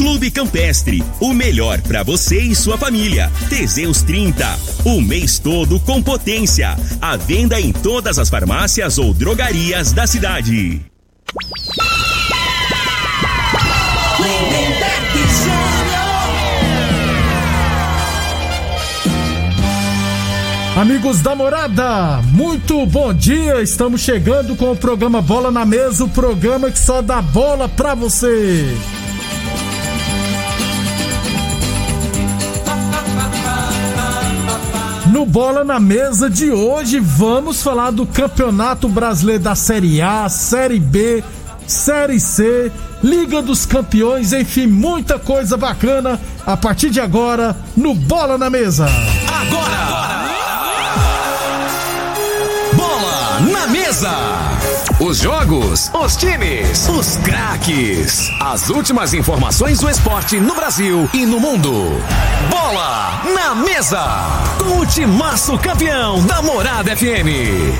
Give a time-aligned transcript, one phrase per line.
[0.00, 3.30] Clube Campestre, o melhor para você e sua família.
[3.50, 6.74] Teseus 30, o mês todo com potência.
[7.02, 10.80] A venda em todas as farmácias ou drogarias da cidade.
[20.76, 23.60] Amigos da morada, muito bom dia.
[23.60, 27.94] Estamos chegando com o programa Bola na Mesa o programa que só dá bola pra
[27.94, 28.64] você.
[35.20, 40.80] No Bola na Mesa de hoje, vamos falar do Campeonato Brasileiro da Série A, Série
[40.80, 41.22] B,
[41.66, 42.72] Série C,
[43.04, 48.86] Liga dos Campeões, enfim, muita coisa bacana a partir de agora no Bola na Mesa.
[49.42, 50.30] Agora!
[52.74, 54.49] Bola na Mesa!
[55.00, 58.30] Os jogos, os times, os craques.
[58.38, 61.72] As últimas informações do esporte no Brasil e no mundo.
[62.50, 64.04] Bola na Mesa!
[64.58, 67.72] Com o timaço campeão da Morada FM.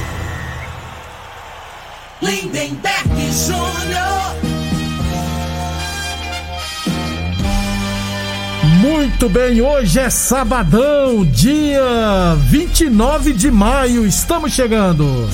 [2.22, 4.34] Lindenberg Júnior.
[8.80, 15.28] Muito bem, hoje é sabadão, dia 29 de maio, estamos chegando.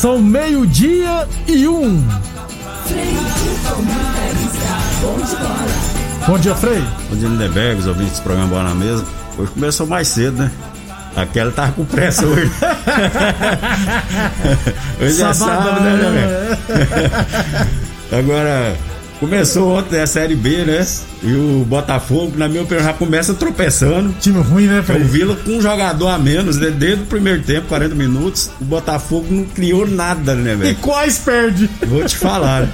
[0.00, 2.02] São meio-dia e um.
[6.26, 6.82] Bom dia, Frei.
[7.10, 9.04] Bom dia, Lindeberg, os ouvintes do programa Bola na Mesa.
[9.36, 10.50] Hoje começou mais cedo, né?
[11.14, 12.50] Aquela tava com pressa hoje.
[15.02, 16.58] hoje é sábado, né, Lindeberg?
[18.10, 18.74] Agora,
[19.20, 20.84] começou ontem a Série B, né?
[21.22, 24.14] E o Botafogo, na minha opinião, já começa tropeçando.
[24.20, 25.02] Time ruim, né, É Frei?
[25.02, 26.70] o Vila com um jogador a menos, né?
[26.70, 30.76] Desde o primeiro tempo, 40 minutos, o Botafogo não criou nada, né, E velho?
[30.76, 31.68] quais perde?
[31.86, 32.66] Vou te falar.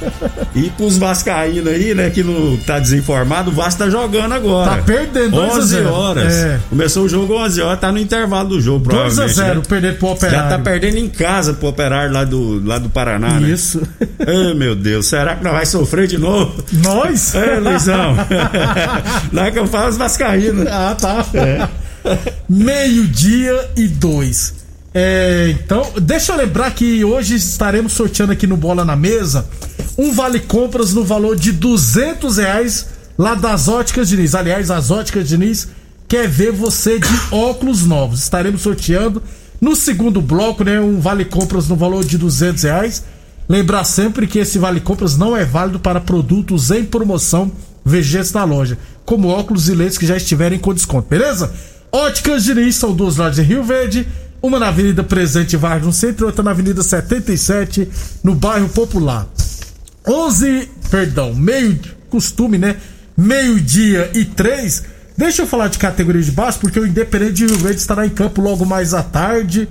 [0.54, 4.76] E pros Vascaínos aí, né, que não tá desinformado, o Vasco tá jogando agora.
[4.76, 5.92] Tá perdendo, 2 a 11 0.
[5.92, 6.32] horas.
[6.32, 6.60] É.
[6.70, 9.34] Começou o jogo 11 horas, tá no intervalo do jogo, 2 a provavelmente.
[9.34, 9.62] 0 né?
[9.68, 10.50] perder pro Operário.
[10.50, 13.50] Já tá perdendo em casa pro operário lá do, lá do Paraná, né?
[13.50, 13.82] Isso.
[14.20, 16.62] Ai, meu Deus, será que nós vai sofrer de novo?
[16.72, 17.34] Nós?
[17.34, 18.16] É, Luizão.
[19.32, 20.66] lá que eu falo os vascaínos.
[20.68, 21.26] Ah, tá.
[21.34, 21.68] É.
[22.48, 24.54] Meio-dia e dois.
[24.94, 29.46] É, então, deixa eu lembrar que hoje estaremos sorteando aqui no Bola na Mesa
[29.98, 32.86] um vale compras no valor de 200 reais
[33.18, 34.34] lá das Óticas Diniz.
[34.34, 35.68] Aliás, as Óticas Diniz
[36.08, 38.20] quer ver você de óculos novos.
[38.22, 39.22] Estaremos sorteando
[39.60, 43.04] no segundo bloco, né, um vale compras no valor de 200 reais.
[43.48, 47.50] Lembrar sempre que esse vale compras não é válido para produtos em promoção
[47.84, 51.52] vigentes na loja, como óculos e lentes que já estiverem com desconto, beleza?
[51.92, 54.06] Óticas Diniz são duas lojas em Rio Verde,
[54.42, 57.88] uma na Avenida Presidente Vargas no centro outra na Avenida 77
[58.24, 59.26] no bairro Popular.
[60.06, 61.78] 11, perdão, meio
[62.10, 62.76] costume, né?
[63.16, 64.84] Meio-dia e três.
[65.16, 68.10] Deixa eu falar de categoria de base, porque o Independente de Rio Verde estará em
[68.10, 69.68] campo logo mais à tarde.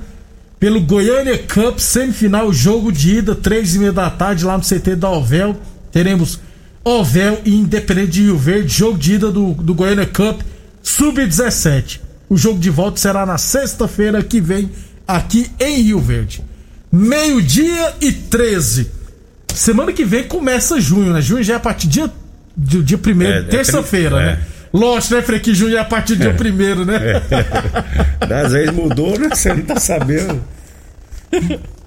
[0.59, 4.95] Pelo Goiânia Cup, semifinal, jogo de ida, três e meia da tarde, lá no CT
[4.95, 5.55] da Ovel.
[5.91, 6.39] Teremos
[6.83, 10.41] Ovel e Independente de Rio Verde, jogo de ida do, do Goiânia Cup,
[10.81, 11.99] sub-17.
[12.29, 14.69] O jogo de volta será na sexta-feira que vem,
[15.07, 16.41] aqui em Rio Verde.
[16.91, 18.89] Meio-dia e 13.
[19.53, 21.21] Semana que vem começa junho, né?
[21.21, 22.09] Junho já é a partir dia,
[22.55, 24.39] do dia primeiro, É, é terça-feira, tri- né?
[24.75, 26.99] Lógico, né, Frei, que junho é a partir do dia primeiro, né?
[28.19, 29.29] Às vezes mudou, né?
[29.33, 30.43] Você não tá sabendo.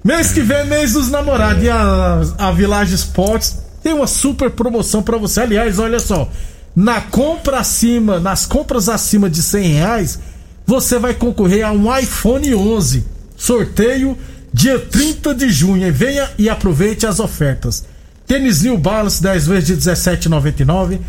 [0.03, 4.49] Mês que vem é mês dos namorados e a, a Village Sports tem uma super
[4.49, 5.41] promoção pra você.
[5.41, 6.31] Aliás, olha só,
[6.75, 10.19] na compra acima, nas compras acima de 100 reais,
[10.65, 13.05] você vai concorrer a um iPhone 11.
[13.37, 14.17] Sorteio
[14.51, 15.85] dia 30 de junho.
[15.85, 17.85] E venha e aproveite as ofertas.
[18.25, 20.99] Tênis New Balance 10 vezes de 17,99.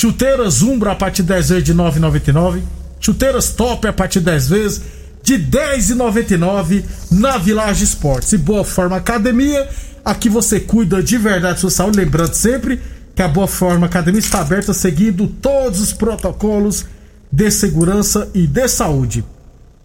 [0.00, 2.62] Chuteiras Umbra a partir de 10 vezes de 9,99.
[3.00, 4.82] Chuteiras Top a partir de 10 vezes
[5.24, 8.32] de 10,99 na Village Esportes.
[8.32, 9.68] E Boa Forma Academia,
[10.04, 11.98] aqui você cuida de verdade sua saúde.
[11.98, 12.80] Lembrando sempre
[13.12, 16.86] que a Boa Forma Academia está aberta seguindo todos os protocolos
[17.32, 19.24] de segurança e de saúde.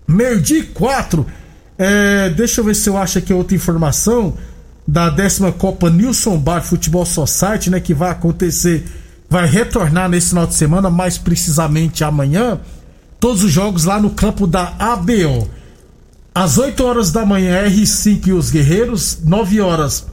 [0.07, 1.25] Meio-dia e quatro.
[1.75, 4.37] É, deixa eu ver se eu acho aqui outra informação.
[4.87, 7.79] da décima Copa Nilson Bar Futebol Society, né?
[7.79, 8.85] Que vai acontecer,
[9.33, 12.59] vai retornar nesse final de semana, mais precisamente amanhã.
[13.19, 15.49] Todos os jogos lá no campo da ABO.
[16.35, 19.17] Às 8 horas da manhã, R5 e os Guerreiros.
[19.23, 20.05] 9 horas,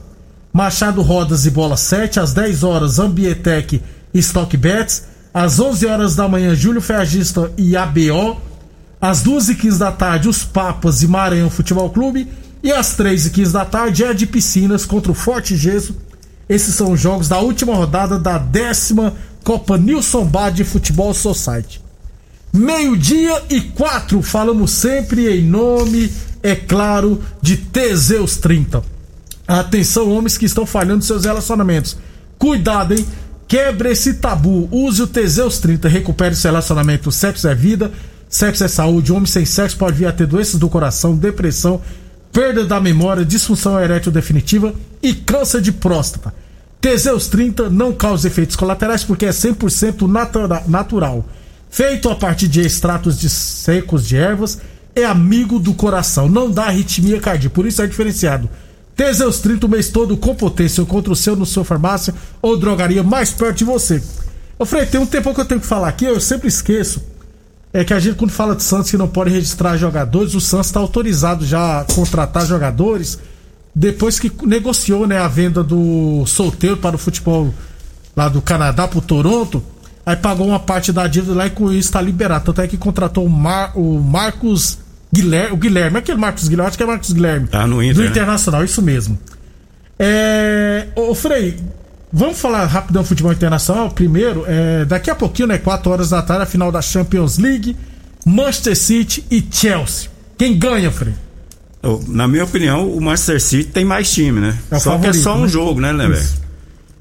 [0.51, 2.19] Machado Rodas e Bola 7.
[2.19, 3.79] Às 10 horas, Ambietec
[4.11, 5.03] e Stock Bets.
[5.31, 8.41] Às 11 horas da manhã, Júlio Ferragista e ABO.
[8.99, 12.27] Às 2h15 da tarde, os Papas e Maranhão Futebol Clube.
[12.63, 15.95] E às 3h15 da tarde, é de Piscinas contra o Forte Gesso.
[16.51, 21.81] Esses são os jogos da última rodada da décima Copa Nilson Bar de Futebol Society.
[22.51, 26.11] Meio-dia e quatro, falamos sempre em nome,
[26.43, 28.83] é claro, de Teseus 30.
[29.47, 31.95] Atenção, homens que estão falhando seus relacionamentos.
[32.37, 33.05] Cuidado, hein?
[33.47, 34.67] Quebre esse tabu.
[34.73, 35.87] Use o Teseus 30.
[35.87, 37.13] Recupere seu relacionamento.
[37.13, 37.93] Sexo é vida,
[38.27, 39.13] sexo é saúde.
[39.13, 41.81] Homem sem sexo pode vir a ter doenças do coração, depressão,
[42.29, 46.40] perda da memória, disfunção erétil definitiva e câncer de próstata.
[46.81, 51.23] Teseus 30 não causa efeitos colaterais porque é 100% natura natural
[51.71, 54.59] feito a partir de extratos de secos de ervas,
[54.93, 58.49] é amigo do coração, não dá arritmia cardíaca, por isso é diferenciado.
[58.93, 63.01] Teseus 30 o mês todo com potência contra o seu no seu farmácia ou drogaria
[63.01, 64.03] mais perto de você.
[64.59, 67.01] Ô Frei, tem um tempo que eu tenho que falar aqui, eu sempre esqueço.
[67.73, 70.67] É que a gente, quando fala de Santos que não pode registrar jogadores, o Santos
[70.67, 73.17] está autorizado já a contratar jogadores
[73.73, 77.53] depois que negociou né, a venda do solteiro para o futebol
[78.15, 79.63] lá do Canadá para o Toronto.
[80.05, 82.45] Aí pagou uma parte da dívida lá e com isso está liberado.
[82.45, 84.79] Tanto é que contratou o, Mar, o Marcos
[85.13, 85.53] Guilherme.
[85.53, 87.47] O Guilherme, é aquele Marcos Guilherme, acho que é Marcos Guilherme.
[87.47, 87.95] Tá no Inter.
[87.95, 88.07] Do né?
[88.07, 89.17] Internacional, isso mesmo.
[89.99, 90.87] É.
[90.95, 91.57] Ô, Frei,
[92.11, 93.91] vamos falar rapidão futebol internacional.
[93.91, 95.59] Primeiro, é, daqui a pouquinho, né?
[95.59, 97.77] 4 horas da tarde, a final da Champions League,
[98.25, 100.09] Manchester City e Chelsea.
[100.37, 101.13] Quem ganha, Frei?
[102.07, 104.57] Na minha opinião, o Manchester City tem mais time, né?
[104.69, 105.47] É só que é favorito, só um né?
[105.47, 106.29] jogo, né, né, velho?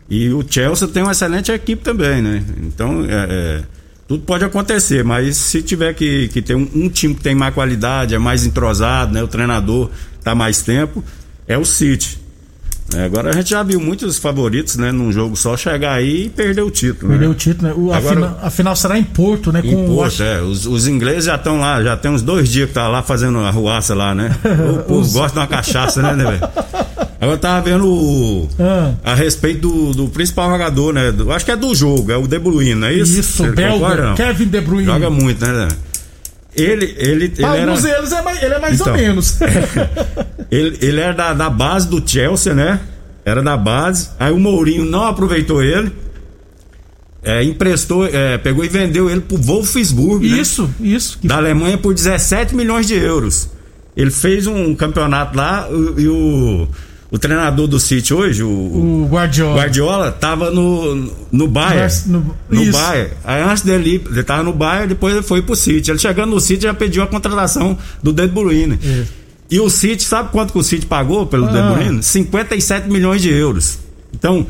[0.08, 2.42] E o Chelsea tem uma excelente equipe também, né?
[2.62, 3.62] Então, é, é,
[4.08, 7.54] tudo pode acontecer, mas se tiver que, que ter um, um time que tem mais
[7.54, 9.22] qualidade, é mais entrosado, né?
[9.22, 9.90] O treinador
[10.24, 11.04] tá mais tempo,
[11.46, 12.19] é o City.
[12.96, 14.90] É, agora a gente já viu muitos favoritos, né?
[14.90, 17.10] Num jogo só chegar aí e perder o título.
[17.10, 17.34] Perdeu né?
[17.34, 17.74] o título, né?
[17.76, 19.60] O, a, Agora- fina- a final será em Porto, né?
[19.64, 20.42] Em com o Porto, é.
[20.42, 23.38] Os, os ingleses já estão lá, já tem uns dois dias que tá lá fazendo
[23.38, 24.34] a ruaça lá, né?
[24.74, 26.42] O povo Os- gosta de uma cachaça, né, né, velho?
[27.20, 28.92] Agora eu tava vendo o, Ah.
[29.04, 31.12] a respeito do, do principal jogador, né?
[31.12, 33.20] Do- acho que é do jogo, é o De Bruyne, não é isso?
[33.20, 34.14] Isso, Você belga?
[34.14, 34.86] Kevin De Bruyne.
[34.86, 35.68] Joga muito, né?
[36.56, 36.62] Né?
[36.64, 38.96] Ele, ele, ele era, Alguns deles é mais, ele é mais ou Então.
[39.00, 39.38] menos.
[40.50, 42.80] ele, ele era da, da base do Chelsea, né?
[43.24, 44.10] Era da base.
[44.18, 45.92] Aí o Mourinho não aproveitou ele.
[47.22, 50.38] É, emprestou, é, pegou e vendeu ele pro Wolfsburg, né?
[50.38, 51.18] isso, isso.
[51.18, 53.50] que- da Alemanha por 17 milhões de euros.
[53.94, 56.66] Ele fez um campeonato lá e o,
[57.10, 59.56] o treinador do City hoje, o, O Guardiola.
[59.56, 61.92] Guardiola, tava no, no Bayern.
[62.06, 62.72] No- No, isso.
[62.72, 63.10] Bayern.
[63.24, 65.90] Aí antes dele ir, ele tava no Bayern, depois ele foi pro City.
[65.90, 68.78] Ele chegando no City já pediu a contratação do De Bruyne.
[68.82, 69.12] Isso.
[69.50, 71.50] E o City, sabe quanto que o City pagou pelo Ah.
[71.50, 72.02] De Bruyne?
[72.02, 73.78] 57 milhões de euros.
[74.14, 74.46] Então,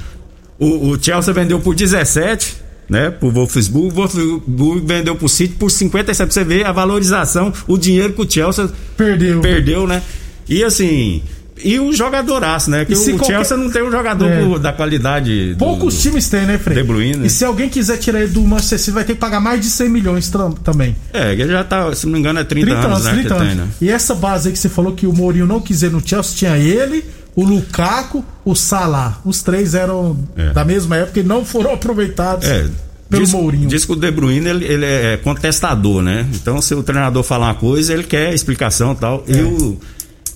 [0.58, 3.08] o, o Chelsea vendeu por 17, né?
[3.10, 3.88] Pro Wolfsburg.
[3.88, 6.26] O Wolfsburg vendeu pro City por 57.
[6.26, 9.40] Pra você ver a valorização, o dinheiro que o Chelsea Perdeu.
[9.40, 10.02] perdeu, né?
[10.46, 11.22] E assim.
[11.64, 12.84] E o jogadoraço, né?
[12.84, 14.58] Que se o qualquer- Chelsea não tem um jogador É.
[14.58, 15.54] da qualidade.
[15.54, 16.76] do- Poucos times têm, né, Frei?
[16.76, 17.26] De Bruyne, né?
[17.26, 19.66] E se alguém quiser tirar ele do Manchester City, vai ter que pagar mais de
[19.68, 20.96] 100 milhões tam- também.
[21.12, 23.12] É, ele já tá, se não me engano, é 30, 30 anos, anos, né?
[23.12, 23.48] 30 que anos.
[23.48, 23.68] tem, né?
[23.80, 26.34] E essa base aí que você falou que o Mourinho não quis ir no Chelsea,
[26.36, 27.04] tinha ele,
[27.36, 29.18] o Lukaku, o Salah.
[29.24, 30.52] Os três eram É.
[30.52, 32.66] da mesma época e não foram aproveitados É.
[33.08, 33.68] pelo diz, Mourinho.
[33.68, 36.26] Diz que o De Bruyne ele, ele é contestador, né?
[36.34, 39.24] Então, se o treinador falar uma coisa, ele quer explicação e tal.
[39.28, 39.78] E o,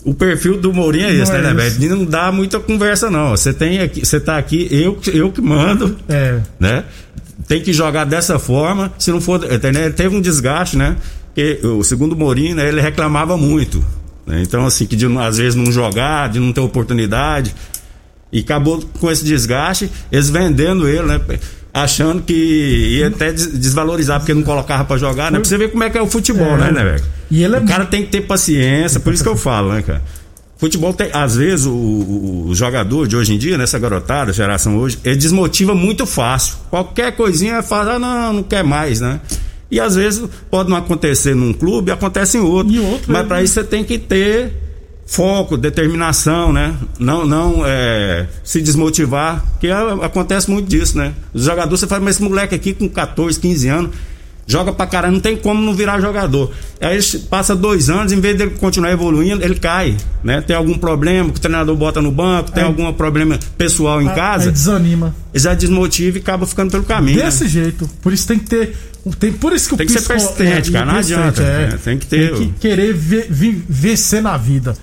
[0.04, 1.80] o perfil do Mourinho é esse, Não né, é né, isso.
[1.80, 1.96] velho?
[1.96, 3.30] Não dá muita conversa, não.
[3.30, 6.40] Você tem aqui, você tá aqui, eu, eu que mando, É.
[6.60, 6.84] né?
[7.48, 8.92] Tem que jogar dessa forma.
[8.98, 9.44] Se não for.
[9.52, 9.82] entendeu?
[9.84, 10.96] Ele teve um desgaste, né?
[11.34, 13.84] Que o segundo Mourinho, né, ele reclamava muito.
[14.26, 14.40] né?
[14.42, 17.54] Então, assim, que de às vezes não jogar, de não ter oportunidade.
[18.32, 21.20] E acabou com esse desgaste, eles vendendo ele, né?
[21.74, 25.40] Achando que ia até des- desvalorizar, porque não colocava pra jogar, né?
[25.40, 26.56] Pra você ver como é que é o futebol, É.
[26.56, 27.02] né, né, velho?
[27.30, 29.82] E ele é o cara tem que ter paciência, por isso que eu falo, né,
[29.82, 30.00] cara?
[30.56, 34.78] Futebol tem, às vezes, o, o- o jogador de hoje em dia, nessa garotada, geração
[34.78, 36.54] hoje, ele desmotiva muito fácil.
[36.70, 39.20] Qualquer coisinha fala, ah, não, não quer mais, né?
[39.68, 42.84] E às vezes pode não acontecer num clube, acontece em outro.
[42.84, 43.26] Outro, Mas é.
[43.26, 44.52] pra isso você tem que ter
[45.06, 46.74] foco, determinação, né?
[46.98, 51.12] Não, não é, se desmotivar, que a- acontece muito disso, né?
[51.32, 53.90] Os jogadores, você fala, mas esse moleque aqui com 14, 15 anos,
[54.46, 56.50] joga pra caramba, não tem como não virar jogador.
[56.80, 56.98] Aí
[57.30, 60.40] passa dois anos, em vez dele continuar evoluindo, ele cai, né?
[60.40, 62.66] Tem algum problema que o treinador bota no banco, tem É.
[62.66, 65.14] algum problema pessoal em Aí casa, desanima.
[65.34, 67.18] já desmotiva e acaba ficando pelo caminho.
[67.18, 67.24] né?
[67.26, 67.88] Desse jeito.
[68.02, 68.76] Por isso tem que ter.
[69.18, 71.66] Tem, por isso que Tem o que ser persistente, é, cara, não adianta, é.
[71.72, 71.78] né?
[71.84, 74.74] Tem que ter Tem que querer ve- vi- vencer na vida.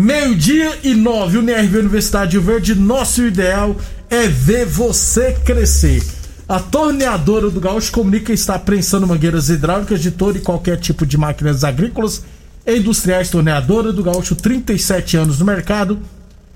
[0.00, 2.72] Meio-dia e nove, UNRV Universidade de Verde.
[2.72, 3.74] Nosso ideal
[4.08, 6.00] é ver você crescer.
[6.48, 11.04] A torneadora do Gaúcho comunica que está prensando mangueiras hidráulicas de todo e qualquer tipo
[11.04, 12.22] de máquinas agrícolas
[12.64, 13.28] e industriais.
[13.28, 15.98] Torneadora do Gaúcho, 37 anos no mercado.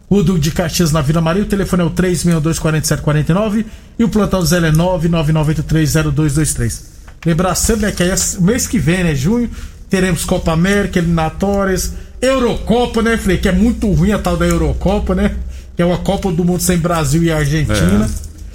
[0.09, 3.67] O Duque de Caxias na Vila Maria, o telefone é o 362-4749
[3.99, 6.81] e o plantão Zé é 999830223.
[7.27, 9.51] Lembrar sempre, né, que é mês que vem, né, junho,
[9.91, 15.15] teremos Copa América, eliminatórias, Eurocopa, né, Frei, que é muito ruim a tal da Eurocopa,
[15.15, 15.35] né,
[15.77, 18.09] que é uma Copa do Mundo sem Brasil e Argentina.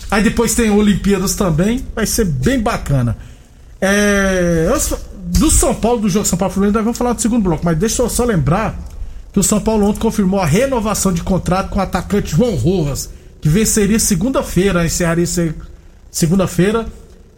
[0.09, 3.17] Aí depois tem Olimpíadas também, vai ser bem bacana.
[3.81, 4.69] É,
[5.25, 7.77] do São Paulo, do jogo São Paulo Fluminense, nós vamos falar do segundo bloco, mas
[7.77, 8.79] deixa eu só lembrar
[9.33, 13.09] que o São Paulo ontem confirmou a renovação de contrato com o atacante João Rojas,
[13.41, 15.53] que venceria segunda-feira, encerraria se-
[16.09, 16.86] segunda-feira,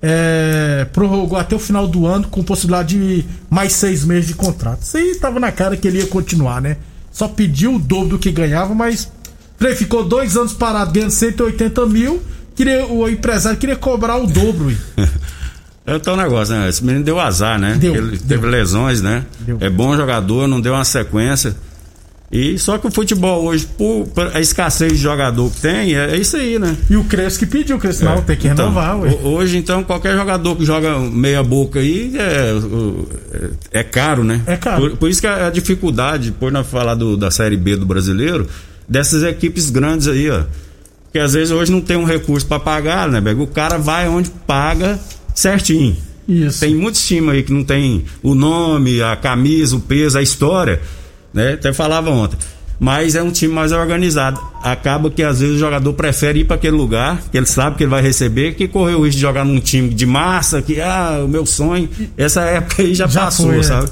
[0.01, 4.81] é, prorrogou até o final do ano com possibilidade de mais seis meses de contrato.
[4.81, 6.77] Isso aí tava na cara que ele ia continuar, né?
[7.11, 9.11] Só pediu o dobro do que ganhava, mas
[9.57, 12.21] Frei, ficou dois anos parado ganhando 180 mil,
[12.55, 14.75] queria, o empresário queria cobrar o dobro.
[15.85, 16.69] É o tal negócio, né?
[16.69, 17.75] Esse menino deu azar, né?
[17.79, 18.27] Deu, Ele deu.
[18.27, 19.25] teve lesões, né?
[19.39, 19.57] Deu.
[19.59, 21.55] É bom jogador, não deu uma sequência.
[22.31, 26.11] E só que o futebol hoje, por, por a escassez de jogador que tem, é,
[26.11, 26.77] é isso aí, né?
[26.87, 29.09] E o Crespo que pediu, o Crespo não, tem que Então, renovar, ué.
[29.09, 32.53] ho- Hoje, então, qualquer jogador que joga meia boca aí é,
[33.73, 34.41] é, é caro, né?
[34.45, 34.81] É caro.
[34.91, 37.85] Por, por isso que a, a dificuldade, por nós falar do- da Série B do
[37.85, 38.47] brasileiro,
[38.87, 40.43] dessas equipes grandes aí, ó.
[41.05, 43.41] Porque às vezes hoje não tem um recurso pra pagar, né, Bego?
[43.41, 44.99] O cara vai onde paga
[45.33, 45.97] certinho.
[46.27, 46.59] Isso.
[46.59, 50.79] Tem muitos times aí que não tem o nome, a camisa, o peso, a história,
[51.33, 51.53] né?
[51.53, 52.37] Até falava ontem.
[52.79, 54.39] Mas é um time mais organizado.
[54.63, 57.83] Acaba que às vezes o jogador prefere ir para aquele lugar, que ele sabe que
[57.83, 61.21] ele vai receber, que correr o risco de jogar num time de massa, que ah,
[61.23, 63.63] o meu sonho, essa época aí já, Já passou, foi, é.
[63.63, 63.89] sabe?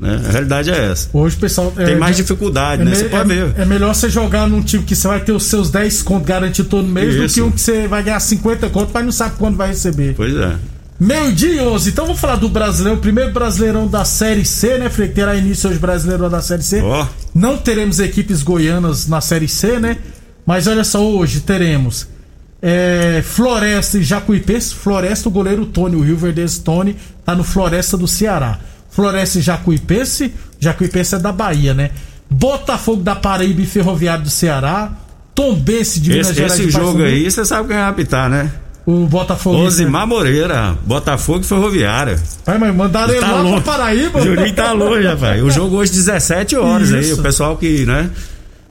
[0.00, 0.18] Né?
[0.26, 1.10] A realidade é essa.
[1.12, 1.70] Hoje o pessoal.
[1.72, 2.94] Tem é, mais é- dificuldade, é né?
[2.94, 3.54] Você pode é- ver.
[3.58, 6.70] É melhor você jogar num time que você vai ter os seus 10 contos garantidos
[6.70, 7.34] todo mês do Isso.
[7.34, 10.14] que um que você vai ganhar 50 contos, mas não sabe quando vai receber.
[10.16, 10.54] Pois é.
[11.00, 11.88] Meio-dia e 11.
[11.88, 15.08] Então vamos falar do brasileiro, o primeiro brasileirão da Série C, né, Frei?
[15.08, 16.82] Terá início hoje brasileirão da Série C.
[16.82, 17.06] Ó.
[17.34, 19.96] Não teremos equipes goianas na Série C, né?
[20.44, 22.06] Mas olha só, hoje teremos
[22.60, 24.74] é, Floresta e Jacuipense.
[24.74, 28.58] Floresta, o goleiro Tony, o Rio Verdense Tony, tá no Floresta do Ceará.
[28.90, 30.34] Floresta e Jacuipense.
[30.58, 31.92] Jacuipense é da Bahia, né?
[32.28, 34.92] Botafogo da Paraíba e Ferroviário do Ceará.
[35.34, 38.52] Tombense de Minas Esse, Gerais esse jogo aí, você sabe quem vai apitar, né?
[38.86, 39.58] O Botafogo.
[39.64, 42.18] Osimar Moreira, Botafogo e Ferroviária.
[42.44, 43.62] Vai, mas mandaram ele Tá lá longe.
[43.62, 44.18] pra Paraíba.
[44.20, 45.42] O Juninho tá longe, rapaz.
[45.42, 47.00] O jogo hoje 17 horas aí.
[47.02, 47.20] Isso.
[47.20, 48.10] O pessoal que, né?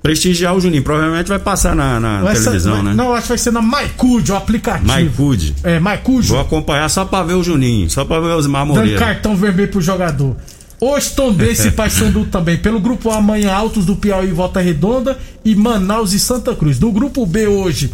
[0.01, 0.81] Prestigiar o Juninho.
[0.83, 2.93] Provavelmente vai passar na, na Vai televisão, né?
[2.93, 4.91] Não, acho que vai ser na MyCud, o aplicativo.
[4.93, 5.55] MyCud.
[5.63, 6.27] É, MyCud.
[6.27, 7.89] Vou acompanhar só pra ver o Juninho.
[7.89, 8.99] Só pra ver o Osmar Dando Moreira.
[8.99, 10.35] cartão vermelho pro jogador.
[10.81, 12.57] Hoje também esse Paysandu também.
[12.57, 16.79] Pelo grupo A, amanhã Altos do Piauí e Volta Redonda e Manaus e Santa Cruz.
[16.79, 17.91] Do grupo B hoje,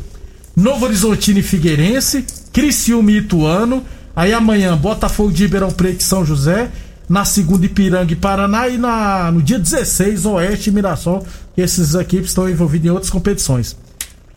[0.56, 3.84] Novo Horizontino e Figueirense, Criciúma e Ituano.
[4.16, 6.72] Aí amanhã, Botafogo de Ribeirão Preto e São José.
[7.10, 8.70] Na segunda, Ipiranga e Paraná.
[8.70, 11.26] E na, no dia 16, Oeste e Mirassol.
[11.58, 13.76] Esses equipes estão envolvidos em outras competições.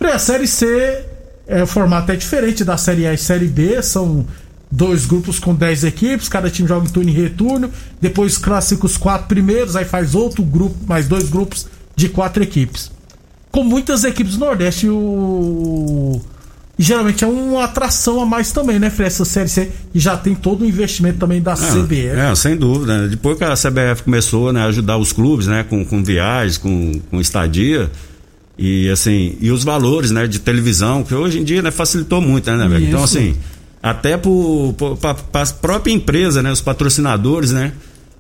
[0.01, 1.05] A Série C,
[1.47, 3.81] é, o formato é diferente da Série A e Série B.
[3.83, 4.27] São
[4.71, 7.71] dois grupos com 10 equipes, cada time joga em turno e retorno.
[8.01, 12.91] Depois classifica os quatro primeiros, aí faz outro grupo, mais dois grupos de quatro equipes.
[13.51, 16.21] Com muitas equipes do Nordeste, o.
[16.79, 19.09] E geralmente é uma atração a mais também, né, Fred?
[19.09, 22.17] Essa Série C e já tem todo o investimento também da CBF.
[22.17, 23.03] É, sem dúvida.
[23.03, 23.09] né?
[23.09, 27.01] Depois que a CBF começou né, a ajudar os clubes, né, com, com viagens, com,
[27.11, 27.91] com estadia,
[28.57, 32.49] e assim, e os valores, né, de televisão, que hoje em dia, né, facilitou muito,
[32.49, 32.87] né, velho?
[32.87, 33.35] Então, assim,
[33.83, 37.73] até para a própria empresa, né, os patrocinadores, né,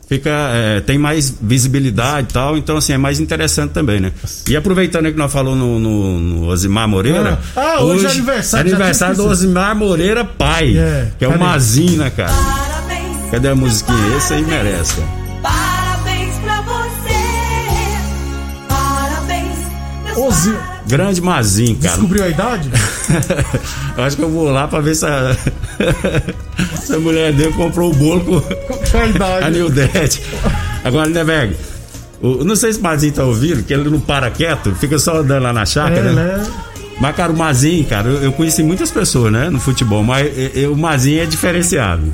[0.09, 4.13] fica, é, tem mais visibilidade e tal, então, assim, é mais interessante também, né?
[4.49, 7.39] E aproveitando que nós falamos no, no, no Osimar Moreira.
[7.55, 9.27] Ah, ah, hoje é aniversário, aniversário do.
[9.29, 11.39] Osimar Moreira pai, É, que é o?
[11.39, 12.33] Mazinho, né, cara?
[12.33, 13.31] Parabéns.
[13.31, 14.17] Cadê a musiquinha?
[14.17, 15.09] Esse aí merece, cara.
[15.43, 17.19] Parabéns pra você.
[18.69, 20.17] Parabéns.
[20.17, 20.78] Ozi- parabéns.
[20.89, 21.89] Grande Mazinho, cara.
[21.95, 22.71] Descobriu a idade?
[23.97, 25.37] eu acho que eu vou lá pra ver se a,
[26.81, 29.51] se a mulher dele comprou o bolo com a a idade?
[29.51, 30.23] Nildete.
[30.85, 31.57] Agora, né, velho?
[32.23, 35.19] o- Não sei se o Mazinho tá ouvindo, que ele não para quieto, fica só
[35.19, 36.37] andando lá na chácara, É, né?
[36.39, 36.47] né?
[37.01, 40.61] Mas, cara, o Mazinho, cara, eu, eu conheci muitas pessoas, né, no futebol, mas e-
[40.63, 42.13] e- o Mazinho é diferenciado.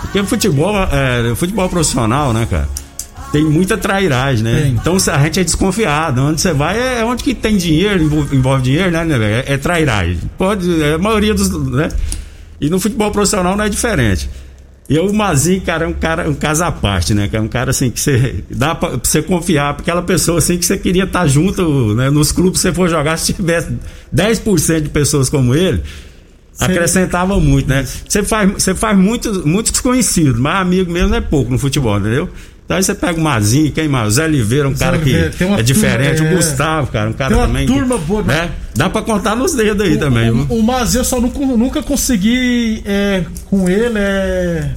[0.00, 2.68] Porque futebol, é, futebol profissional, né, cara?
[3.32, 4.62] Tem muita trairagem, né?
[4.62, 4.72] Tem.
[4.72, 6.22] Então a gente é desconfiado.
[6.22, 8.02] Onde você vai é onde que tem dinheiro,
[8.32, 9.44] envolve, dinheiro, né, né?
[9.46, 10.18] É, é trairagem.
[10.38, 11.50] Pode, é a maioria dos.
[11.70, 11.88] né?
[12.60, 14.30] E no futebol profissional não é diferente.
[14.88, 17.26] E o Mazinho, cara, é um cara, um caso à parte, né?
[17.26, 20.56] Que é um cara assim que você dá pra, você confiar, pra aquela pessoa assim
[20.56, 22.08] que você queria estar junto, né?
[22.08, 23.76] Nos clubes que você for jogar, se tivesse
[24.14, 25.82] 10% de pessoas como ele,
[26.60, 27.84] acrescentava muito, né?
[28.08, 32.30] Você faz, você faz muitos, muitos desconhecidos, mas amigo mesmo é pouco no futebol, entendeu?
[32.66, 34.08] Então aí você pega o Mazinho, quem mais?
[34.08, 36.36] O Zé Oliveira, um cara que Oliveira, uma é diferente, turma, o é.
[36.36, 37.66] Gustavo, cara, um cara Tem uma também.
[37.66, 38.34] turma que, boa, né?
[38.34, 38.50] né?
[38.74, 40.46] Dá pra contar nos dedos aí também, viu?
[40.50, 44.72] O, o Mas eu só nunca, nunca consegui é, com ele é,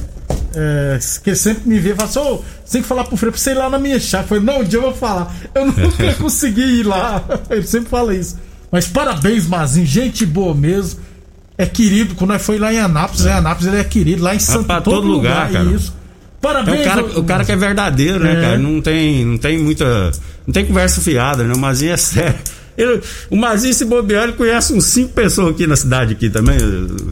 [0.56, 3.18] é, que ele sempre me vê e fala assim, ô, você tem que falar pro
[3.18, 4.24] Freire pra você ir lá na minha chácara.
[4.24, 5.36] Eu falei, não, um dia eu vou falar.
[5.56, 7.24] Eu nunca consegui ir lá.
[7.50, 8.38] Ele sempre fala isso.
[8.72, 11.00] Mas parabéns, Mazinho, gente boa mesmo.
[11.58, 14.40] É querido, quando nós foi lá em Anápolis, em Anápolis ele é querido, lá em
[14.40, 15.66] Santo pra todo lugar, cara.
[15.66, 15.94] Isso.
[16.40, 18.42] É Parabéns, o cara, o cara que é verdadeiro, né, É.
[18.42, 18.58] cara?
[18.58, 20.12] Não tem, não tem muita.
[20.48, 21.54] Não tem conversa fiada, né?
[21.54, 22.36] O Mazinho é sério.
[22.78, 26.56] Ele- o Mazinho, se bobear, ele conhece uns cinco pessoas aqui na cidade aqui também.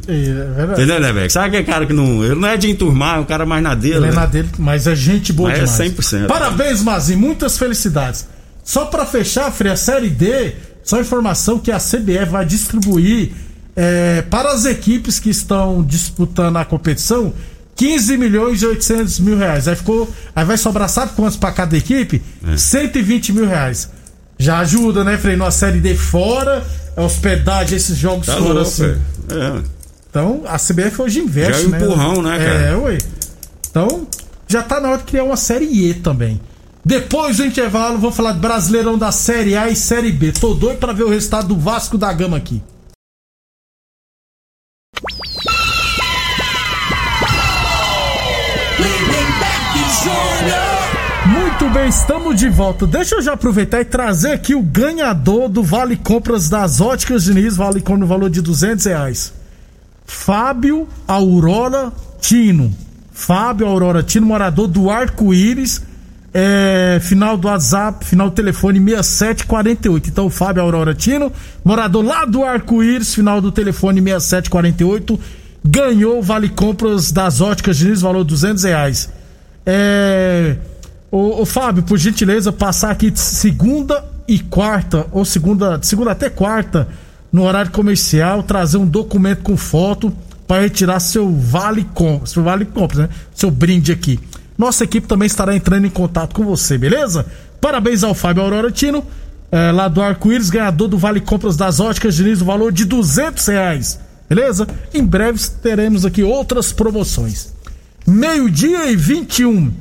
[0.07, 0.71] É, é verdade.
[0.81, 1.29] Entendeu, né, velho?
[1.29, 2.23] Sabe aquele cara que não.
[2.23, 3.95] Ele não é de enturmar, é um cara mais na dele.
[3.97, 4.15] Ele é né?
[4.15, 5.93] na dele, mas é gente boa Mas é demais.
[6.23, 6.27] 100%.
[6.27, 8.25] Parabéns, Mazinho, muitas felicidades.
[8.63, 10.53] Só pra fechar, Frei, a Série D,
[10.83, 13.31] só informação que a CBF vai distribuir
[13.75, 17.33] é, para as equipes que estão disputando a competição
[17.77, 19.67] 15 milhões e 800 mil reais.
[19.67, 20.09] Aí ficou.
[20.35, 22.21] Aí vai sobrar, sabe quantos pra cada equipe?
[22.51, 22.57] É.
[22.57, 23.89] 120 mil reais.
[24.37, 25.35] Já ajuda, né, Frei?
[25.35, 28.83] Numa Série D fora, hospedagem, esses jogos Tá fora louco, assim.
[28.83, 29.01] velho.
[29.31, 29.61] É.
[30.09, 31.77] Então, a CBF hoje investe, Já é um né?
[31.83, 32.59] empurrão, né, cara?
[32.59, 32.97] É, ué.
[33.69, 34.07] Então,
[34.47, 36.39] já tá na hora de criar uma Série E também.
[36.83, 40.31] Depois do intervalo, vou falar de Brasileirão da Série A e Série B.
[40.31, 42.61] Tô doido pra ver o resultado do Vasco da Gama aqui.
[51.25, 52.85] Muito bem, estamos de volta.
[52.85, 57.57] Deixa eu já aproveitar e trazer aqui o ganhador do Vale Compras das Óticas Diniz,
[57.57, 59.33] Vale Compra no valor de 200 reais.
[60.05, 61.91] Fábio Aurora
[62.21, 62.71] Tino.
[63.11, 65.81] Fábio Aurora Tino, morador do Arco-Íris.
[66.33, 70.09] É, final do WhatsApp, final do telefone 6748.
[70.09, 71.33] Então, Fábio Aurora Tino,
[71.65, 75.19] morador lá do Arco-Íris, final do telefone 6748,
[75.65, 79.16] ganhou Vale Compras das Óticas Diniz, valor 200 reais.
[79.67, 80.55] É.
[81.45, 86.87] Fábio, por gentileza, passar aqui de segunda e quarta, ou segunda, de segunda até quarta,
[87.31, 90.13] no horário comercial, trazer um documento com foto
[90.47, 93.09] para retirar seu vale compras, seu vale compras, né?
[93.33, 94.19] Seu brinde aqui.
[94.57, 97.25] Nossa equipe também estará entrando em contato com você, beleza?
[97.59, 99.03] Parabéns ao Fábio Aurora Tino,
[99.51, 103.45] é, lá do Arco-Íris, ganhador do Vale Compras das Óticas Diniz, no valor de 200
[103.47, 103.99] reais,
[104.29, 104.67] beleza?
[104.93, 107.56] Em breve teremos aqui outras promoções.
[108.07, 109.71] Meio-dia e 21.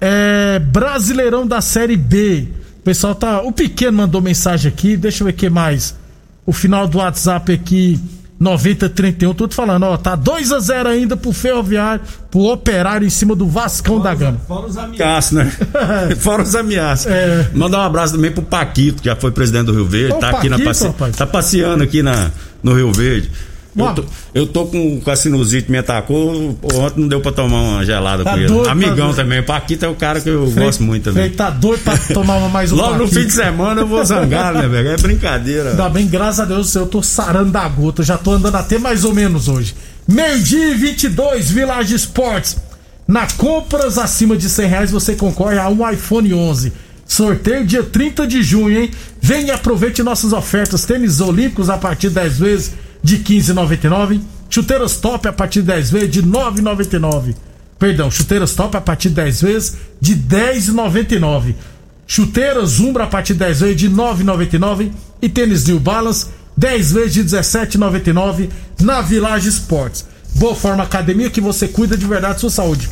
[0.00, 2.48] É, Brasileirão da Série B.
[2.78, 3.42] O pessoal tá.
[3.42, 4.96] O pequeno mandou mensagem aqui.
[4.96, 5.94] Deixa eu ver o que mais.
[6.46, 8.00] O final do WhatsApp aqui.
[8.40, 9.34] 9031.
[9.34, 9.96] Tô te falando, ó.
[9.96, 12.00] Tá 2 a 0 ainda pro Ferroviário,
[12.30, 14.38] pro Operário em cima do Vascão da Gama.
[14.46, 15.52] Fora os ameaços, né?
[16.18, 17.06] Fora os ameaços.
[17.06, 17.50] É.
[17.52, 20.14] Mandar um abraço também pro Paquito, que já foi presidente do Rio Verde.
[20.14, 20.86] Ô, tá aqui na Paquito, passe...
[20.86, 21.16] rapaz.
[21.16, 22.30] Tá passeando aqui na,
[22.62, 23.30] no Rio Verde.
[23.78, 26.54] Eu tô, eu tô com, com a sinusite, me atacou.
[26.60, 28.62] pô, Ontem não deu pra tomar uma gelada Tá com ele.
[28.64, 29.16] tá Amigão doido.
[29.16, 29.40] também.
[29.40, 31.24] O Paquito é o cara que eu Frei- gosto muito também.
[31.24, 34.04] Frei tá doido pra tomar uma mais um Logo no fim de semana eu vou
[34.04, 34.88] zangar, né, velho?
[34.88, 35.70] É brincadeira.
[35.70, 38.02] Ainda bem, graças a Deus, eu tô sarando da gota.
[38.02, 39.74] Já tô andando até mais ou menos hoje.
[40.06, 42.56] Meio-dia e 22, Village Sports.
[43.06, 46.72] Na compras acima de 100 reais você concorre a um iPhone 11.
[47.06, 48.90] Sorteio dia 30 de junho, hein?
[49.20, 50.84] Vem e aproveite nossas ofertas.
[50.84, 52.72] Tênis olímpicos a partir de 10 vezes
[53.08, 54.20] de 15,99.
[54.50, 57.34] Chuteiras top a partir de 10 vezes de 9,99.
[57.78, 61.54] Perdão, chuteiras top a partir de 10 vezes de 10,99.
[62.06, 64.90] Chuteiras Umbra a partir de 10 vezes de 9,99
[65.20, 66.26] e tênis New Balance
[66.58, 70.04] 10 vezes de 17,99 na Village Sports.
[70.34, 72.88] Boa Forma Academia que você cuida de verdade sua saúde.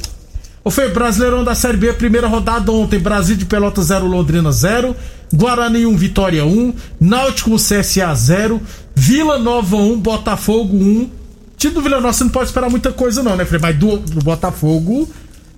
[0.63, 4.97] O Foi Brasileirão da Série B, primeira rodada ontem, Brasil de Pelota 0, Londrina 0,
[5.33, 8.61] Guarani 1, Vitória 1, Náutico 1, CSA 0,
[8.97, 11.11] Vila Nova 1, Botafogo 1.
[11.59, 13.47] Time do Vila Nova você não pode esperar muita coisa não, né?
[13.61, 15.09] Mas do, do Botafogo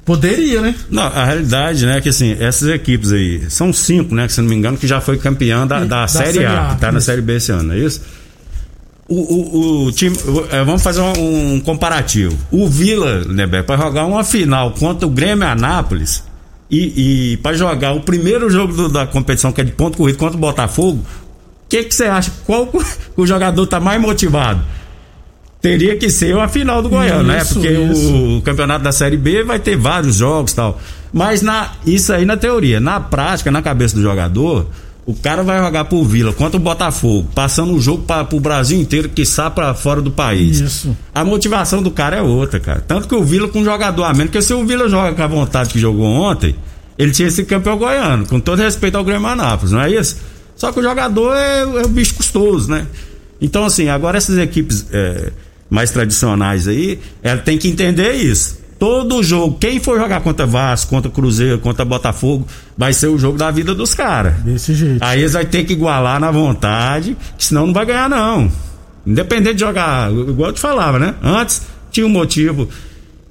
[0.05, 0.75] poderia, né?
[0.91, 4.41] Não, a realidade, né, é que assim, essas equipes aí, são cinco, né, que se
[4.41, 6.81] não me engano, que já foi campeã da, da, Da Série Série A, A, que
[6.81, 7.07] tá na isso.
[7.07, 8.01] Série B esse ano, é isso?
[9.07, 10.17] O, o, o time,
[10.51, 12.37] é, vamos fazer um, um comparativo.
[12.51, 16.23] O Vila, né, pra jogar uma final contra o Grêmio Anápolis
[16.71, 20.17] e, e para jogar o primeiro jogo do- da competição, que é de ponto corrido
[20.19, 21.03] contra o Botafogo,
[21.69, 22.33] que que você acha?
[22.47, 22.73] Qual
[23.17, 24.63] o jogador tá mais motivado?
[25.61, 27.45] teria que ser a final do Goiano, né?
[27.45, 28.37] Porque isso.
[28.39, 30.81] o campeonato da Série B vai ter vários jogos e tal.
[31.13, 32.81] Mas na, isso aí na teoria.
[32.81, 34.67] Na prática, na cabeça do jogador,
[35.07, 38.79] o cara vai jogar pro Vila contra o Botafogo, passando o jogo para pro Brasil
[38.79, 40.61] inteiro, que para fora do país.
[40.61, 40.97] Isso.
[41.15, 42.85] A motivação do cara é outra, cara.
[42.87, 45.23] Tanto que o Vila com um jogador a menos, porque se o Vila joga com
[45.23, 46.55] a vontade que jogou ontem,
[46.97, 50.17] ele tinha esse campeão goiano, com todo respeito ao Grêmio Anápolis, não é isso?
[50.59, 52.87] Só que o jogador é, é um bicho custoso, né?
[53.41, 55.31] Então, assim, agora essas equipes é,
[55.71, 58.59] mais tradicionais aí, ela tem que entender isso.
[58.79, 63.39] Todo jogo, quem for jogar contra Vasco, contra Cruzeiro, contra Botafogo, vai ser o jogo
[63.39, 64.35] da vida dos caras.
[64.43, 65.03] Desse jeito.
[65.03, 68.51] Aí eles vão ter que igualar na vontade, senão não vai ganhar, não.
[69.07, 71.15] Independente de jogar, igual eu te falava, né?
[71.23, 72.69] Antes tinha um motivo.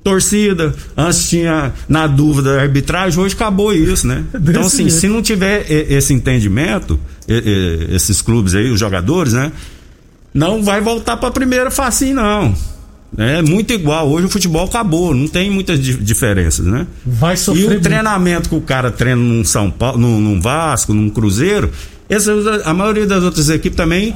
[0.04, 4.24] Torcida, antes tinha na dúvida arbitragem, hoje acabou isso, né?
[4.40, 9.52] Então, assim, se não tiver esse entendimento, esses clubes aí, os jogadores, né?
[10.34, 12.56] Não vai voltar pra primeira facinho, não.
[13.18, 14.10] É muito igual.
[14.10, 16.86] Hoje o futebol acabou, não tem muitas di- diferenças, né?
[17.06, 17.82] Vai E sofrer o muito.
[17.84, 21.72] treinamento que o cara treina num São Paulo, num, num Vasco, num Cruzeiro,
[22.10, 22.32] essa,
[22.63, 24.13] a maioria das outras equipes também,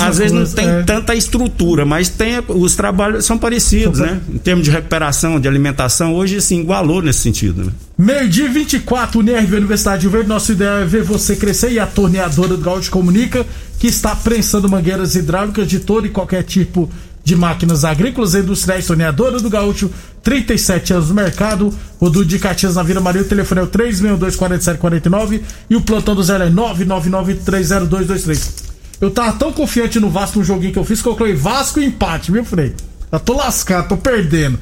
[0.00, 0.82] às vezes não coisa, tem é.
[0.82, 4.20] tanta estrutura, mas tem os trabalhos são parecidos, São né?
[4.32, 7.72] Em termos de recuperação, de alimentação, hoje assim igualou nesse sentido, né?
[7.98, 10.28] Meio-dia 24, UNIRV Universidade de Verde.
[10.28, 13.44] Nosso ideal é ver você crescer e a torneadora do Gaúcho comunica
[13.78, 16.90] que está prensando mangueiras hidráulicas de todo e qualquer tipo
[17.26, 18.86] de máquinas agrícolas e industriais.
[18.86, 19.90] Torneadora do Gaúcho,
[20.22, 21.74] 37 anos no mercado.
[21.98, 26.22] O de Caxias na Vila Maria, o telefone é o 362-4749 e o plantão do
[26.22, 28.66] Zé é 999-30223.
[29.00, 31.80] Eu tava tão confiante no Vasco no joguinho que eu fiz que eu coloquei Vasco
[31.80, 32.72] empate, viu, Frei?
[33.10, 34.56] Eu tô lascado, tô perdendo.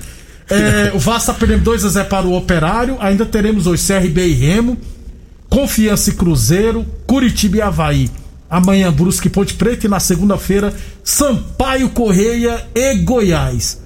[0.49, 2.97] É, o Vasco tá perdendo 2 a 0 para o Operário.
[2.99, 4.79] Ainda teremos hoje CRB e Remo,
[5.51, 8.11] Confiança e Cruzeiro, Curitiba e Havaí.
[8.49, 13.83] Amanhã Brusque Ponte Preta e na segunda-feira Sampaio Correia e Goiás.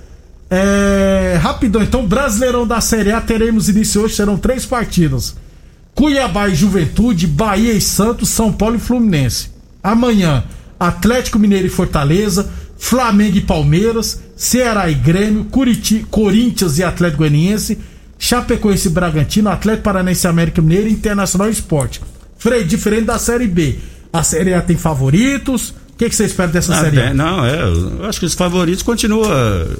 [0.50, 5.36] É, rapidão, então, Brasileirão da Série A teremos início hoje, serão três partidas.
[5.94, 9.50] Cuiabá e Juventude, Bahia e Santos, São Paulo e Fluminense.
[9.82, 10.44] Amanhã,
[10.78, 17.78] Atlético Mineiro e Fortaleza, Flamengo e Palmeiras, Ceará e Grêmio, Curiti, Corinthians e Atlético Goianiense,
[18.18, 22.00] Chapecoense e Bragantino, Atlético Paranense e América Mineiro Internacional e Esporte.
[22.38, 23.78] Frei, diferente da Série B.
[24.12, 25.70] A Série A tem favoritos.
[25.70, 28.82] O que, que você espera dessa Ah, Série não, é, eu acho que os favoritos
[28.84, 29.24] continuam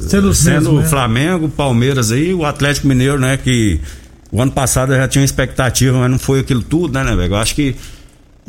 [0.01, 0.89] Sendo sendo, os mesmos, né?
[0.89, 3.79] Flamengo, Palmeiras aí, o Atlético Mineiro, né, que
[4.33, 7.35] o ano passado já tinha expectativa, mas não foi aquilo tudo, né, né, velho?
[7.35, 7.77] Eu acho que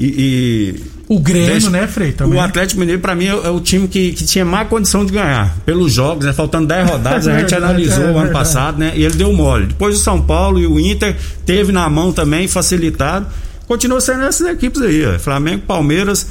[0.02, 2.12] e, e- O Grêmio, Deixa- né, Frei?
[2.14, 2.40] Também.
[2.40, 5.12] o Atlético Mineiro, pra mim, é, é o time que, que tinha mais condição de
[5.12, 5.56] ganhar.
[5.66, 6.32] Pelos jogos, né?
[6.34, 8.94] Faltando 10 rodadas, a gente Verdade, analisou é o ano passado, né?
[8.96, 9.68] E ele deu mole.
[9.68, 11.16] Depois o São Paulo e o Inter
[11.46, 13.28] teve na mão também, facilitado.
[13.70, 15.20] Continua sendo essas equipes aí, ó.
[15.20, 16.28] Flamengo, Palmeiras.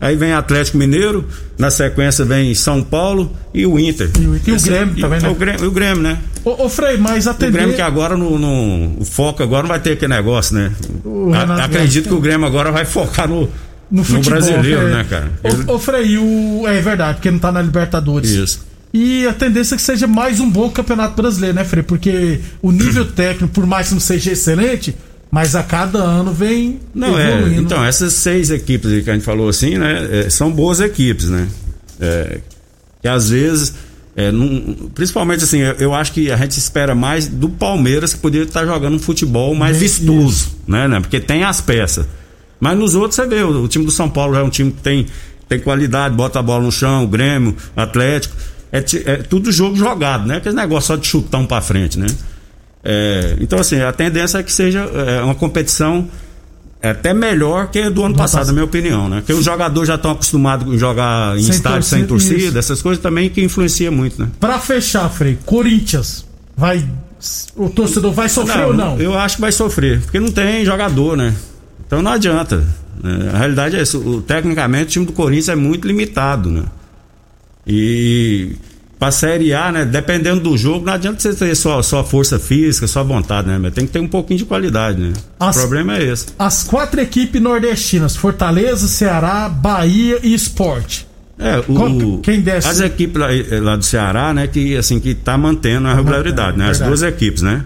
[0.00, 1.24] Aí vem Atlético Mineiro,
[1.56, 4.10] na sequência vem São Paulo e o Inter.
[4.18, 5.28] E o- e o Grêmio também, né?
[5.28, 6.18] O Grêmio, o Grêmio, né?
[6.44, 9.68] Ô, ô, Frei, mas a O Grêmio que agora no, no- o foco agora não
[9.68, 10.72] vai ter aquele negócio, né?
[11.34, 13.48] A- acredito que o Grêmio agora vai focar no,
[13.88, 14.30] no futebol.
[14.40, 14.90] brasileiro, é.
[14.90, 15.30] né, cara?
[15.44, 16.64] Ele- Ô, ô Frei, o...
[16.66, 18.30] é verdade, porque não tá na Libertadores.
[18.30, 18.66] Isso.
[18.92, 21.82] E a tendência é que seja mais um bom campeonato brasileiro, né, Frei?
[21.84, 24.96] Porque o nível técnico, por mais que não seja excelente,
[25.32, 27.32] mas a cada ano vem Não, é.
[27.32, 27.62] evoluindo.
[27.62, 30.26] Então, essas seis equipes que a gente falou assim, né?
[30.26, 31.48] é, são boas equipes, né?
[31.98, 32.40] É,
[33.00, 33.74] que às vezes.
[34.14, 38.20] é, não- principalmente assim, eu, eu acho que a gente espera mais do Palmeiras que
[38.20, 41.00] poderia estar jogando um futebol mais Bem, vistoso, né, né?
[41.00, 42.06] Porque tem as peças.
[42.60, 44.82] Mas nos outros você vê, o, o time do São Paulo é um time que
[44.82, 45.06] tem,
[45.48, 48.36] tem qualidade, bota a bola no chão, o Grêmio, Atlético.
[48.70, 50.36] É, é tudo jogo jogado, né?
[50.36, 52.06] Aquele negócio só de chutar um pra frente, né?
[52.84, 56.08] É, então, assim, a tendência é que seja é, uma competição
[56.82, 59.18] até melhor que a do ano passado, na minha opinião, né?
[59.18, 62.58] Porque os jogadores já estão acostumados a jogar em Sem estádio sem torcida, torcida, isso.
[62.58, 64.28] essas coisas também que influencia muito, né?
[64.40, 66.84] Pra fechar, Frei, Corinthians, vai.
[67.54, 68.98] O torcedor vai sofrer ou não?
[68.98, 71.32] Eu acho que vai sofrer, porque não tem jogador, né?
[71.86, 72.56] Então não adianta.
[73.00, 73.30] né?
[73.32, 73.98] A realidade é isso.
[74.00, 76.64] O, tecnicamente, o time do Corinthians é muito limitado, né?
[77.64, 78.56] E
[79.02, 79.84] pra Série A, né?
[79.84, 83.58] Dependendo do jogo, não adianta você ter só, só força física, só vontade, né?
[83.60, 85.12] Mas tem que ter um pouquinho de qualidade, né?
[85.40, 86.26] As- O problema é esse.
[86.38, 91.04] As quatro equipes nordestinas, Fortaleza, Ceará, Bahia e Esporte.
[91.36, 92.68] É, o, quem desce?
[92.68, 96.56] As equipes lá, eh, lá do Ceará, né, que assim que tá mantendo a regularidade,
[96.56, 96.66] né?
[96.70, 96.88] As verdade.
[96.90, 97.64] duas equipes, né?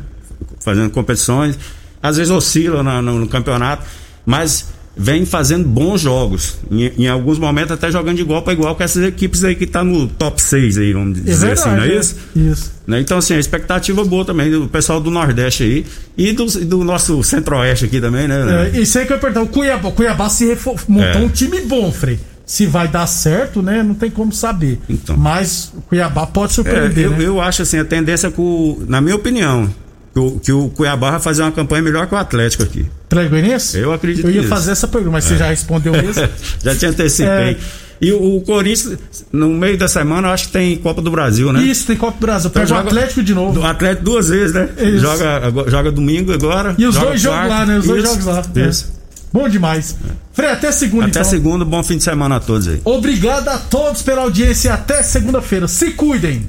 [0.65, 1.59] Fazendo competições,
[2.03, 3.85] às vezes oscilam no, no campeonato,
[4.25, 4.69] mas
[4.99, 6.57] vem fazendo bons jogos.
[6.71, 9.67] Em, em alguns momentos até jogando de igual para igual com essas equipes aí que
[9.67, 11.69] tá no top 6 aí, vamos É dizer verdade.
[11.69, 11.99] assim, não é é.
[12.01, 12.17] isso?
[12.35, 12.73] Isso.
[12.87, 13.01] Né?
[13.01, 17.23] Então, assim, a expectativa boa também do pessoal do Nordeste aí e do, do nosso
[17.23, 18.71] Centro-Oeste aqui também, né?
[18.75, 19.43] É, isso aí que eu ia perguntar.
[19.43, 21.25] O Cuiabá, Cuiabá se refo- montou É.
[21.25, 22.19] um time bom, Frei.
[22.47, 23.83] Se vai dar certo, né?
[23.83, 24.79] Não tem como saber.
[24.89, 25.17] Então.
[25.17, 27.25] Mas o Cuiabá pode É, surpreender, eu, né?
[27.27, 29.69] eu acho assim, a tendência o, na minha opinião,
[30.17, 32.87] que o, que o Cuiabá vai fazer uma campanha melhor que o Atlético aqui.
[33.13, 33.79] Goianiense?
[33.79, 34.49] Eu acredito Eu ia nisso.
[34.49, 36.27] fazer essa pergunta, mas você já respondeu mesmo.
[36.65, 37.29] Já te antecipei.
[37.29, 37.57] É.
[38.01, 38.99] E o, o Corinthians,
[39.31, 41.63] no meio da semana, eu acho que tem Copa do Brasil, né?
[41.63, 42.49] Isso, tem Copa do Brasil.
[42.49, 43.61] Então Pega o Atlético de novo.
[43.61, 44.71] O Atlético duas vezes, né?
[44.79, 44.99] Isso.
[45.01, 46.75] Joga, joga domingo agora.
[46.79, 47.79] E os dois jogos lá, né?
[47.79, 48.43] Os dois jogos lá.
[48.57, 48.69] É.
[48.69, 48.93] Isso.
[49.33, 49.97] Bom demais.
[50.33, 51.31] Frei, até segunda, Até então.
[51.31, 52.81] segunda, bom fim de semana a todos aí.
[52.85, 54.73] Obrigado a todos pela audiência.
[54.73, 55.69] Até segunda-feira.
[55.69, 56.49] Se cuidem.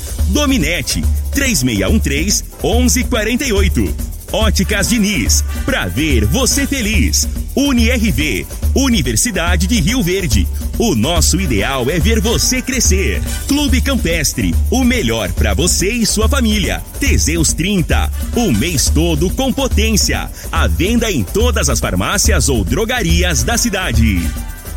[0.31, 1.03] Dominete,
[1.35, 3.93] 3613-1148.
[4.31, 7.27] Óticas Diniz, pra ver você feliz.
[7.53, 10.47] UniRV, Universidade de Rio Verde.
[10.79, 13.21] O nosso ideal é ver você crescer.
[13.45, 16.81] Clube Campestre, o melhor pra você e sua família.
[16.97, 20.31] Teseus 30, o mês todo com potência.
[20.49, 24.21] A venda em todas as farmácias ou drogarias da cidade.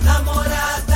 [0.03, 0.94] Namorada